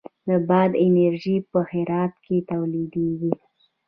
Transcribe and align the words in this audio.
د 0.27 0.29
باد 0.49 0.71
انرژي 0.85 1.35
په 1.51 1.59
هرات 1.71 2.13
کې 2.25 2.37
تولیدیږي 2.51 3.33